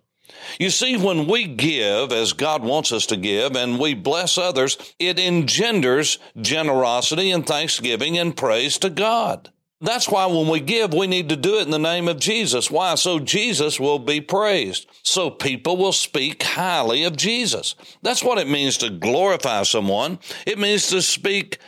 You 0.58 0.70
see, 0.70 0.96
when 0.96 1.26
we 1.26 1.46
give 1.46 2.12
as 2.12 2.32
God 2.32 2.62
wants 2.62 2.92
us 2.92 3.06
to 3.06 3.16
give 3.16 3.56
and 3.56 3.78
we 3.78 3.94
bless 3.94 4.38
others, 4.38 4.76
it 4.98 5.18
engenders 5.18 6.18
generosity 6.40 7.30
and 7.30 7.46
thanksgiving 7.46 8.18
and 8.18 8.36
praise 8.36 8.78
to 8.78 8.90
God. 8.90 9.50
That's 9.82 10.08
why 10.08 10.26
when 10.26 10.46
we 10.46 10.60
give, 10.60 10.94
we 10.94 11.08
need 11.08 11.28
to 11.30 11.36
do 11.36 11.58
it 11.58 11.62
in 11.62 11.72
the 11.72 11.78
name 11.78 12.06
of 12.06 12.20
Jesus. 12.20 12.70
Why? 12.70 12.94
So 12.94 13.18
Jesus 13.18 13.80
will 13.80 13.98
be 13.98 14.20
praised. 14.20 14.86
So 15.02 15.28
people 15.28 15.76
will 15.76 15.92
speak 15.92 16.44
highly 16.44 17.02
of 17.02 17.16
Jesus. 17.16 17.74
That's 18.00 18.22
what 18.22 18.38
it 18.38 18.48
means 18.48 18.78
to 18.78 18.90
glorify 18.90 19.64
someone. 19.64 20.20
It 20.46 20.60
means 20.60 20.86
to 20.90 21.02
speak 21.02 21.58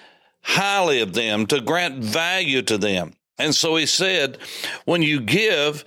highly 0.42 1.00
of 1.00 1.14
them, 1.14 1.47
to 1.47 1.61
grant 1.61 2.04
value 2.04 2.62
to 2.62 2.78
them. 2.78 3.14
And 3.38 3.54
so 3.54 3.76
he 3.76 3.86
said, 3.86 4.38
when 4.84 5.02
you 5.02 5.20
give, 5.20 5.84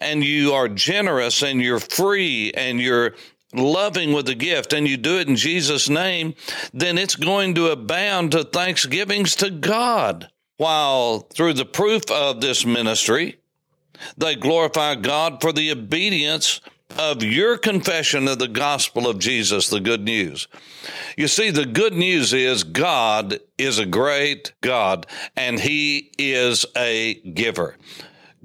and 0.00 0.24
you 0.24 0.52
are 0.52 0.68
generous 0.68 1.42
and 1.42 1.60
you're 1.60 1.78
free 1.78 2.52
and 2.52 2.80
you're 2.80 3.14
loving 3.52 4.12
with 4.12 4.26
the 4.26 4.34
gift 4.34 4.72
and 4.72 4.88
you 4.88 4.96
do 4.96 5.18
it 5.18 5.28
in 5.28 5.36
Jesus' 5.36 5.88
name, 5.88 6.34
then 6.72 6.96
it's 6.98 7.16
going 7.16 7.54
to 7.54 7.68
abound 7.68 8.32
to 8.32 8.44
thanksgivings 8.44 9.36
to 9.36 9.50
God. 9.50 10.30
While 10.56 11.20
through 11.20 11.54
the 11.54 11.64
proof 11.64 12.10
of 12.10 12.40
this 12.40 12.64
ministry, 12.64 13.38
they 14.16 14.36
glorify 14.36 14.94
God 14.94 15.40
for 15.40 15.52
the 15.52 15.70
obedience 15.70 16.60
of 16.98 17.22
your 17.22 17.56
confession 17.58 18.28
of 18.28 18.38
the 18.38 18.48
gospel 18.48 19.08
of 19.08 19.18
Jesus, 19.18 19.68
the 19.68 19.80
good 19.80 20.02
news. 20.02 20.48
You 21.16 21.28
see, 21.28 21.50
the 21.50 21.66
good 21.66 21.92
news 21.92 22.32
is 22.32 22.64
God 22.64 23.40
is 23.58 23.78
a 23.78 23.86
great 23.86 24.52
God 24.60 25.06
and 25.36 25.60
He 25.60 26.12
is 26.18 26.66
a 26.76 27.14
giver. 27.14 27.76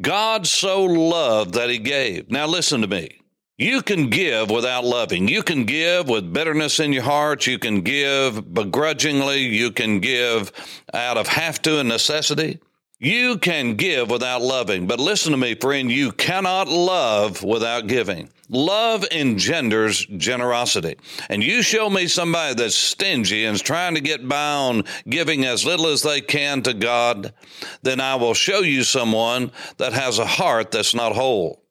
God 0.01 0.45
so 0.45 0.83
loved 0.83 1.53
that 1.53 1.69
he 1.69 1.77
gave. 1.77 2.29
Now 2.29 2.47
listen 2.47 2.81
to 2.81 2.87
me. 2.87 3.21
You 3.57 3.81
can 3.81 4.09
give 4.09 4.49
without 4.49 4.83
loving. 4.83 5.29
You 5.29 5.41
can 5.41 5.63
give 5.63 6.09
with 6.09 6.33
bitterness 6.33 6.81
in 6.81 6.91
your 6.91 7.03
heart. 7.03 7.47
You 7.47 7.57
can 7.57 7.81
give 7.81 8.53
begrudgingly. 8.53 9.39
You 9.39 9.71
can 9.71 10.01
give 10.01 10.51
out 10.93 11.17
of 11.17 11.29
have 11.29 11.61
to 11.61 11.79
and 11.79 11.87
necessity. 11.87 12.59
You 12.97 13.37
can 13.37 13.75
give 13.75 14.09
without 14.09 14.41
loving. 14.41 14.87
But 14.87 15.01
listen 15.01 15.31
to 15.31 15.37
me, 15.37 15.55
friend, 15.55 15.91
you 15.91 16.13
cannot 16.13 16.69
love 16.69 17.43
without 17.43 17.87
giving. 17.87 18.29
Love 18.47 19.05
engenders 19.11 20.05
generosity. 20.05 20.95
And 21.29 21.43
you 21.43 21.61
show 21.61 21.89
me 21.89 22.07
somebody 22.07 22.53
that's 22.53 22.77
stingy 22.77 23.45
and 23.45 23.55
is 23.55 23.61
trying 23.61 23.95
to 23.95 24.01
get 24.01 24.27
by 24.27 24.53
on 24.53 24.83
giving 25.09 25.43
as 25.43 25.65
little 25.65 25.87
as 25.87 26.03
they 26.03 26.21
can 26.21 26.61
to 26.63 26.73
God, 26.73 27.33
then 27.81 27.99
I 27.99 28.15
will 28.15 28.33
show 28.33 28.59
you 28.59 28.83
someone 28.83 29.51
that 29.77 29.93
has 29.93 30.19
a 30.19 30.25
heart 30.25 30.71
that's 30.71 30.95
not 30.95 31.15
whole. 31.15 31.65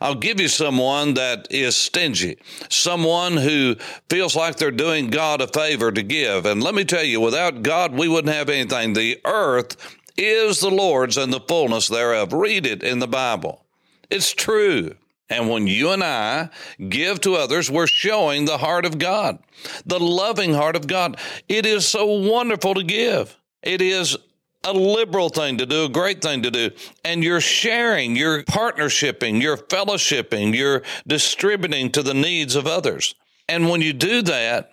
I'll 0.00 0.14
give 0.14 0.40
you 0.40 0.48
someone 0.48 1.14
that 1.14 1.48
is 1.50 1.76
stingy, 1.76 2.38
someone 2.68 3.36
who 3.36 3.76
feels 4.08 4.36
like 4.36 4.56
they're 4.56 4.70
doing 4.70 5.10
God 5.10 5.40
a 5.40 5.46
favor 5.46 5.90
to 5.92 6.02
give. 6.02 6.46
And 6.46 6.62
let 6.62 6.74
me 6.74 6.84
tell 6.84 7.04
you, 7.04 7.20
without 7.20 7.62
God, 7.62 7.92
we 7.92 8.08
wouldn't 8.08 8.34
have 8.34 8.48
anything. 8.48 8.92
The 8.92 9.20
earth 9.24 9.76
is 10.16 10.60
the 10.60 10.70
Lord's 10.70 11.16
and 11.16 11.32
the 11.32 11.40
fullness 11.40 11.88
thereof. 11.88 12.32
Read 12.32 12.66
it 12.66 12.82
in 12.82 12.98
the 12.98 13.08
Bible. 13.08 13.64
It's 14.10 14.32
true. 14.32 14.94
And 15.28 15.48
when 15.48 15.68
you 15.68 15.90
and 15.90 16.02
I 16.02 16.50
give 16.88 17.20
to 17.20 17.36
others, 17.36 17.70
we're 17.70 17.86
showing 17.86 18.44
the 18.44 18.58
heart 18.58 18.84
of 18.84 18.98
God, 18.98 19.38
the 19.86 20.00
loving 20.00 20.54
heart 20.54 20.74
of 20.74 20.88
God. 20.88 21.18
It 21.48 21.64
is 21.64 21.86
so 21.86 22.04
wonderful 22.04 22.74
to 22.74 22.82
give. 22.82 23.38
It 23.62 23.80
is 23.80 24.16
a 24.64 24.72
liberal 24.72 25.28
thing 25.28 25.58
to 25.58 25.66
do, 25.66 25.84
a 25.84 25.88
great 25.88 26.20
thing 26.20 26.42
to 26.42 26.50
do. 26.50 26.70
And 27.04 27.22
you're 27.22 27.40
sharing, 27.40 28.16
you're 28.16 28.42
partnershiping, 28.42 29.40
you're 29.40 29.56
fellowshipping, 29.56 30.54
you're 30.54 30.82
distributing 31.06 31.92
to 31.92 32.02
the 32.02 32.14
needs 32.14 32.56
of 32.56 32.66
others. 32.66 33.14
And 33.48 33.70
when 33.70 33.80
you 33.80 33.92
do 33.92 34.22
that, 34.22 34.72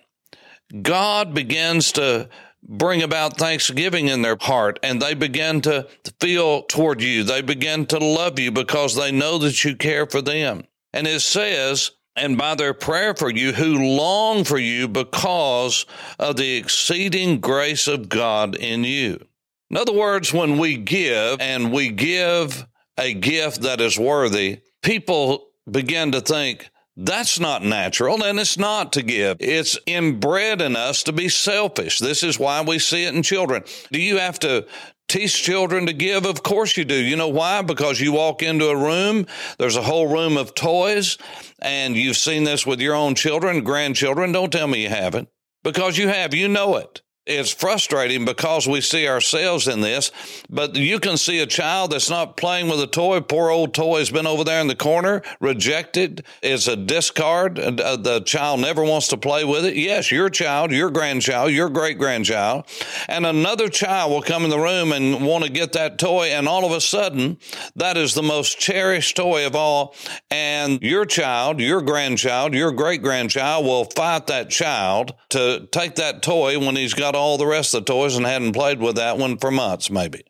God 0.82 1.34
begins 1.34 1.92
to 1.92 2.28
bring 2.68 3.02
about 3.02 3.38
thanksgiving 3.38 4.08
in 4.08 4.22
their 4.22 4.36
heart 4.38 4.78
and 4.82 5.00
they 5.00 5.14
begin 5.14 5.60
to 5.62 5.88
feel 6.20 6.62
toward 6.62 7.02
you. 7.02 7.24
They 7.24 7.40
begin 7.40 7.86
to 7.86 7.98
love 7.98 8.38
you 8.38 8.52
because 8.52 8.94
they 8.94 9.10
know 9.10 9.38
that 9.38 9.64
you 9.64 9.74
care 9.74 10.06
for 10.06 10.20
them. 10.20 10.64
And 10.92 11.06
it 11.06 11.20
says, 11.20 11.92
and 12.14 12.36
by 12.36 12.54
their 12.54 12.74
prayer 12.74 13.14
for 13.14 13.30
you, 13.30 13.52
who 13.52 13.96
long 13.96 14.44
for 14.44 14.58
you 14.58 14.88
because 14.88 15.86
of 16.18 16.36
the 16.36 16.56
exceeding 16.56 17.40
grace 17.40 17.88
of 17.88 18.08
God 18.08 18.54
in 18.56 18.84
you. 18.84 19.24
In 19.70 19.76
other 19.76 19.92
words, 19.92 20.32
when 20.32 20.58
we 20.58 20.76
give 20.76 21.40
and 21.40 21.72
we 21.72 21.90
give 21.90 22.66
a 22.98 23.14
gift 23.14 23.62
that 23.62 23.80
is 23.80 23.98
worthy, 23.98 24.60
people 24.82 25.48
begin 25.70 26.12
to 26.12 26.20
think, 26.20 26.70
that's 27.00 27.38
not 27.38 27.62
natural 27.62 28.24
and 28.24 28.40
it's 28.40 28.58
not 28.58 28.92
to 28.94 29.02
give. 29.02 29.36
It's 29.40 29.78
inbred 29.86 30.60
in 30.60 30.74
us 30.74 31.04
to 31.04 31.12
be 31.12 31.28
selfish. 31.28 32.00
This 32.00 32.24
is 32.24 32.38
why 32.38 32.60
we 32.62 32.80
see 32.80 33.04
it 33.04 33.14
in 33.14 33.22
children. 33.22 33.62
Do 33.92 34.00
you 34.00 34.18
have 34.18 34.40
to 34.40 34.66
teach 35.06 35.42
children 35.42 35.86
to 35.86 35.92
give? 35.92 36.26
Of 36.26 36.42
course 36.42 36.76
you 36.76 36.84
do. 36.84 36.96
You 36.96 37.16
know 37.16 37.28
why? 37.28 37.62
Because 37.62 38.00
you 38.00 38.12
walk 38.12 38.42
into 38.42 38.68
a 38.68 38.76
room, 38.76 39.26
there's 39.58 39.76
a 39.76 39.82
whole 39.82 40.08
room 40.08 40.36
of 40.36 40.56
toys, 40.56 41.18
and 41.60 41.96
you've 41.96 42.16
seen 42.16 42.42
this 42.42 42.66
with 42.66 42.80
your 42.80 42.96
own 42.96 43.14
children, 43.14 43.62
grandchildren. 43.62 44.32
Don't 44.32 44.52
tell 44.52 44.66
me 44.66 44.82
you 44.82 44.88
haven't. 44.88 45.28
because 45.62 45.96
you 45.96 46.08
have, 46.08 46.34
you 46.34 46.48
know 46.48 46.76
it 46.76 47.02
it's 47.28 47.52
frustrating 47.52 48.24
because 48.24 48.66
we 48.66 48.80
see 48.80 49.06
ourselves 49.06 49.68
in 49.68 49.82
this, 49.82 50.10
but 50.48 50.74
you 50.74 50.98
can 50.98 51.18
see 51.18 51.40
a 51.40 51.46
child 51.46 51.92
that's 51.92 52.08
not 52.08 52.36
playing 52.36 52.68
with 52.68 52.80
a 52.80 52.86
toy. 52.86 53.20
Poor 53.20 53.50
old 53.50 53.74
toy 53.74 53.98
has 53.98 54.10
been 54.10 54.26
over 54.26 54.44
there 54.44 54.60
in 54.60 54.66
the 54.66 54.74
corner, 54.74 55.22
rejected. 55.38 56.24
It's 56.42 56.66
a 56.66 56.76
discard. 56.76 57.58
Uh, 57.58 57.96
the 57.96 58.22
child 58.22 58.60
never 58.60 58.82
wants 58.82 59.08
to 59.08 59.18
play 59.18 59.44
with 59.44 59.66
it. 59.66 59.76
Yes, 59.76 60.10
your 60.10 60.30
child, 60.30 60.72
your 60.72 60.90
grandchild, 60.90 61.52
your 61.52 61.68
great 61.68 61.98
grandchild, 61.98 62.64
and 63.08 63.26
another 63.26 63.68
child 63.68 64.10
will 64.10 64.22
come 64.22 64.44
in 64.44 64.50
the 64.50 64.58
room 64.58 64.92
and 64.92 65.26
want 65.26 65.44
to 65.44 65.50
get 65.50 65.72
that 65.72 65.98
toy, 65.98 66.28
and 66.28 66.48
all 66.48 66.64
of 66.64 66.72
a 66.72 66.80
sudden, 66.80 67.38
that 67.76 67.96
is 67.96 68.14
the 68.14 68.22
most 68.22 68.58
cherished 68.58 69.16
toy 69.16 69.46
of 69.46 69.54
all. 69.54 69.94
And 70.30 70.82
your 70.82 71.04
child, 71.04 71.60
your 71.60 71.82
grandchild, 71.82 72.54
your 72.54 72.72
great 72.72 73.02
grandchild 73.02 73.66
will 73.66 73.84
fight 73.84 74.28
that 74.28 74.48
child 74.48 75.14
to 75.30 75.68
take 75.70 75.96
that 75.96 76.22
toy 76.22 76.58
when 76.58 76.76
he's 76.76 76.94
got 76.94 77.14
all 77.18 77.36
the 77.36 77.46
rest 77.46 77.74
of 77.74 77.84
the 77.84 77.92
toys 77.92 78.16
and 78.16 78.24
hadn't 78.24 78.52
played 78.52 78.80
with 78.80 78.96
that 78.96 79.18
one 79.18 79.36
for 79.36 79.50
months, 79.50 79.90
maybe. 79.90 80.24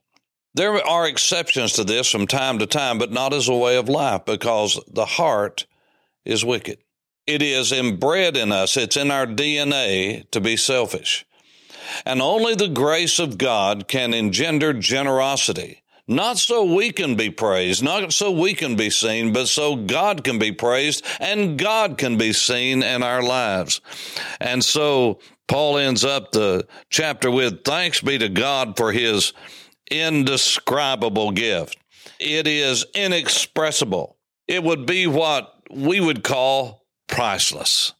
There 0.55 0.85
are 0.85 1.07
exceptions 1.07 1.75
to 1.75 1.85
this 1.85 2.11
from 2.11 2.27
time 2.27 2.59
to 2.59 2.67
time, 2.67 2.99
but 2.99 3.13
not 3.13 3.33
as 3.33 3.49
a 3.49 3.55
way 3.55 3.77
of 3.77 3.89
life 3.89 4.25
because 4.25 4.81
the 4.89 5.05
heart 5.05 5.67
is 6.25 6.45
wicked. 6.45 6.79
It 7.27 7.43
is 7.43 7.71
inbred 7.71 8.37
in 8.37 8.51
us, 8.51 8.77
it's 8.77 8.97
in 8.97 9.11
our 9.11 9.27
DNA 9.27 10.29
to 10.31 10.41
be 10.41 10.57
selfish. 10.57 11.27
And 12.05 12.21
only 12.21 12.55
the 12.55 12.69
grace 12.69 13.19
of 13.19 13.39
God 13.39 13.87
can 13.87 14.15
engender 14.15 14.73
generosity. 14.73 15.83
Not 16.11 16.39
so 16.39 16.65
we 16.65 16.91
can 16.91 17.17
be 17.17 17.29
praised, 17.29 17.83
not 17.83 18.15
so 18.15 18.31
we 18.31 18.55
can 18.55 18.77
be 18.77 18.89
seen, 18.89 19.35
but 19.35 19.47
so 19.47 19.77
God 19.77 20.25
can 20.25 20.39
be 20.39 20.53
praised 20.53 21.05
and 21.21 21.59
God 21.59 21.99
can 21.99 22.17
be 22.17 22.33
seen 22.33 22.83
in 22.83 23.03
our 23.03 23.23
lives. 23.23 23.83
And 24.41 24.65
so 24.65 25.19
Paul 25.49 25.79
ends 25.79 26.05
up 26.05 26.31
the 26.31 26.67
chapter 26.91 27.31
with 27.31 27.65
thanks 27.65 28.01
be 28.01 28.19
to 28.19 28.29
God 28.29 28.77
for 28.77 28.93
his 28.93 29.33
indescribable 29.91 31.33
gift. 31.33 31.79
It 32.21 32.47
is 32.47 32.85
inexpressible. 32.95 34.17
It 34.47 34.63
would 34.63 34.87
be 34.87 35.07
what 35.07 35.55
we 35.71 36.01
would 36.01 36.23
call 36.23 36.85
priceless. 37.07 37.95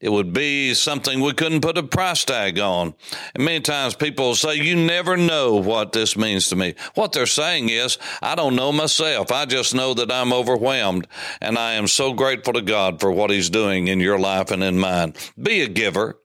It 0.00 0.10
would 0.10 0.32
be 0.32 0.74
something 0.74 1.20
we 1.20 1.32
couldn't 1.32 1.60
put 1.60 1.78
a 1.78 1.82
price 1.84 2.24
tag 2.24 2.58
on. 2.58 2.94
And 3.36 3.44
many 3.44 3.60
times 3.60 3.94
people 3.94 4.34
say, 4.34 4.56
You 4.56 4.74
never 4.74 5.16
know 5.16 5.54
what 5.54 5.92
this 5.92 6.16
means 6.16 6.48
to 6.48 6.56
me. 6.56 6.74
What 6.94 7.12
they're 7.12 7.24
saying 7.24 7.68
is, 7.68 7.98
I 8.20 8.34
don't 8.34 8.56
know 8.56 8.72
myself. 8.72 9.30
I 9.30 9.44
just 9.44 9.76
know 9.76 9.94
that 9.94 10.10
I'm 10.10 10.32
overwhelmed. 10.32 11.06
And 11.40 11.56
I 11.56 11.74
am 11.74 11.86
so 11.86 12.14
grateful 12.14 12.54
to 12.54 12.62
God 12.62 12.98
for 12.98 13.12
what 13.12 13.30
He's 13.30 13.48
doing 13.48 13.86
in 13.86 14.00
your 14.00 14.18
life 14.18 14.50
and 14.50 14.64
in 14.64 14.76
mine. 14.76 15.14
Be 15.40 15.60
a 15.60 15.68
giver 15.68 16.18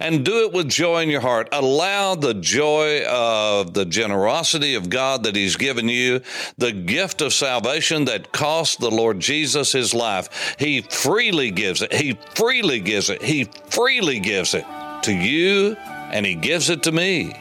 and 0.00 0.24
do 0.24 0.46
it 0.46 0.52
with 0.52 0.68
joy 0.68 1.02
in 1.02 1.08
your 1.08 1.20
heart. 1.20 1.48
Allow 1.52 2.14
the 2.14 2.34
joy 2.34 3.04
of 3.06 3.74
the 3.74 3.84
generosity 3.84 4.74
of 4.74 4.90
God 4.90 5.24
that 5.24 5.36
He's 5.36 5.56
given 5.56 5.88
you, 5.88 6.20
the 6.58 6.72
gift 6.72 7.20
of 7.20 7.32
salvation 7.32 8.04
that 8.06 8.32
cost 8.32 8.80
the 8.80 8.90
Lord 8.90 9.20
Jesus 9.20 9.72
His 9.72 9.94
life. 9.94 10.56
He 10.58 10.82
freely 10.82 11.50
gives 11.50 11.82
it. 11.82 11.92
He 11.92 12.18
freely 12.34 12.80
gives 12.80 13.10
it. 13.10 13.22
He 13.22 13.44
freely 13.44 14.20
gives 14.20 14.54
it 14.54 14.64
to 15.02 15.12
you, 15.12 15.76
and 15.76 16.26
He 16.26 16.34
gives 16.34 16.70
it 16.70 16.82
to 16.84 16.92
me 16.92 17.34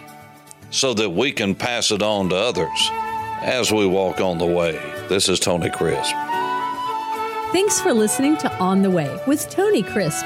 so 0.71 0.93
that 0.93 1.09
we 1.09 1.31
can 1.31 1.55
pass 1.55 1.91
it 1.91 2.01
on 2.01 2.29
to 2.29 2.35
others 2.35 2.89
as 3.41 3.71
we 3.71 3.85
walk 3.85 4.19
on 4.19 4.37
the 4.37 4.45
way. 4.45 4.73
This 5.07 5.29
is 5.29 5.39
Tony 5.39 5.69
Crisp. 5.69 6.13
Thanks 7.51 7.79
for 7.79 7.93
listening 7.93 8.35
to 8.37 8.53
On 8.57 8.81
the 8.81 8.89
Way 8.89 9.17
with 9.27 9.49
Tony 9.49 9.83
Crisp. 9.83 10.25